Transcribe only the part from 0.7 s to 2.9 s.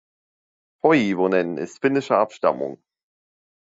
Toivonen ist finnischer Abstammung.